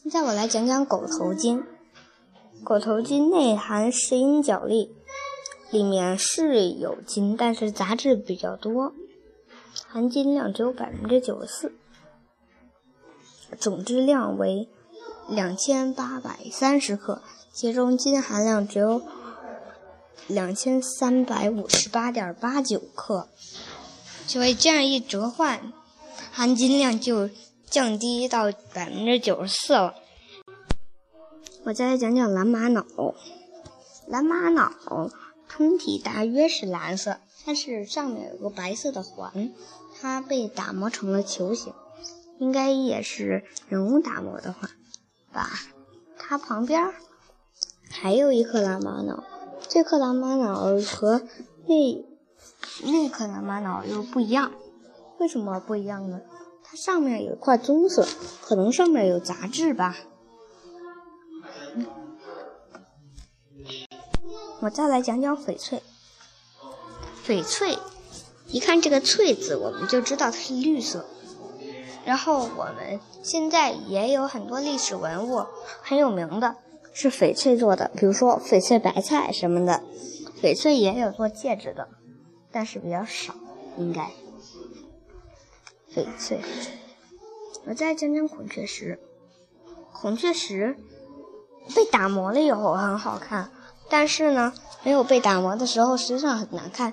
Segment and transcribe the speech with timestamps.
[0.00, 1.64] 现在我来讲讲狗头金。
[2.62, 4.94] 狗头金内含石英角粒，
[5.70, 8.92] 里面是有金，但是杂质比较多，
[9.88, 11.72] 含金量只有百分之九十四，
[13.58, 14.68] 总质量为
[15.28, 17.20] 两千八百三十克，
[17.52, 19.02] 其中金含量只有
[20.28, 23.26] 两千三百五十八点八九克，
[24.28, 25.72] 所以这样一折换，
[26.30, 27.28] 含金量就。
[27.70, 29.94] 降低到百分之九十四了。
[31.64, 33.14] 我再来讲讲蓝玛瑙。
[34.06, 34.72] 蓝玛瑙
[35.48, 39.52] 通体大约是蓝色，但是上面有个白色的环，
[40.00, 41.74] 它被打磨成了球形，
[42.38, 44.70] 应该也是人工打磨的话
[45.30, 45.50] 吧。
[46.16, 46.94] 它旁边
[47.90, 49.24] 还有一颗蓝玛瑙，
[49.68, 51.22] 这颗蓝玛瑙和
[51.66, 52.04] 那
[52.84, 54.52] 那颗蓝玛瑙又不一样，
[55.18, 56.22] 为什么不一样呢？
[56.70, 58.06] 它上面有一块棕色，
[58.42, 59.96] 可能上面有杂质吧。
[64.60, 65.82] 我再来讲讲翡翠。
[67.26, 67.78] 翡翠，
[68.48, 71.06] 一看这个“翠”字，我们就知道它是绿色。
[72.04, 75.46] 然后我们现在也有很多历史文物
[75.82, 76.56] 很有名的，
[76.92, 79.82] 是翡翠做的，比如说翡翠白菜什么的。
[80.42, 81.88] 翡翠也有做戒指的，
[82.52, 83.34] 但是比较少，
[83.78, 84.10] 应该。
[85.98, 86.40] 翡翠，
[87.66, 89.00] 我再讲讲孔雀石。
[89.92, 90.76] 孔雀石
[91.74, 93.50] 被打磨了以后很好看，
[93.90, 94.52] 但是呢，
[94.84, 96.92] 没有被打磨的时候实际上很难看，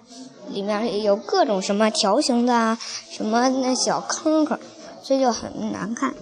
[0.49, 2.79] 里面有各种什么条形的啊，
[3.11, 4.59] 什么那小坑坑，
[5.03, 6.15] 所以就很难看。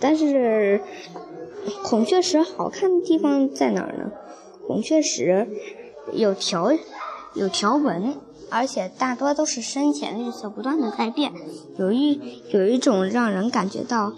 [0.00, 0.82] 但是
[1.84, 4.10] 孔雀石好看的地方在哪儿呢？
[4.66, 5.48] 孔雀石
[6.12, 6.72] 有条
[7.34, 8.16] 有条纹。
[8.50, 11.32] 而且大多都是深浅绿色不断的在变，
[11.78, 14.12] 有一有一种让人感觉到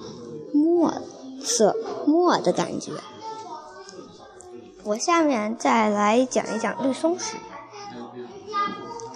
[0.52, 0.94] 墨
[1.42, 2.92] 色墨的感觉。
[4.84, 7.36] 我下面再来讲一讲绿松石。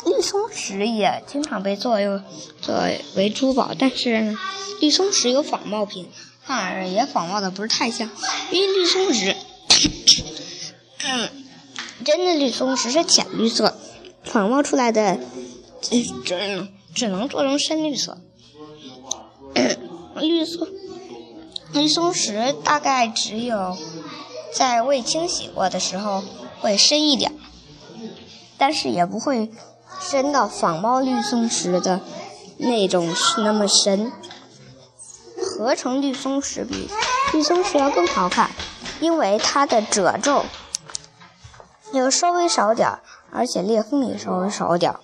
[0.05, 2.23] 绿松石也经常被作用
[2.61, 2.75] 作
[3.17, 4.37] 为珠宝，但是
[4.81, 6.07] 绿松石有仿冒品，
[6.43, 8.11] 反而也仿冒的不是太像，
[8.51, 9.35] 因为绿松石，
[11.09, 11.29] 嗯，
[12.05, 13.75] 真的绿松石是浅绿色。
[14.25, 15.19] 仿冒出来的
[15.81, 16.03] 只
[16.95, 18.19] 只能做成深绿色，
[20.17, 20.69] 绿色
[21.73, 23.77] 绿松石大概只有
[24.53, 26.23] 在未清洗过的时候
[26.61, 27.33] 会深一点，
[28.57, 29.51] 但是也不会
[30.01, 32.01] 深到仿冒绿松石的
[32.59, 34.13] 那种那么深。
[35.37, 36.89] 合成绿松石比
[37.33, 38.51] 绿松石要更好看，
[39.01, 40.45] 因为它的褶皱
[41.93, 43.03] 要稍微少点儿。
[43.35, 45.01] 而且裂缝也稍微少点儿，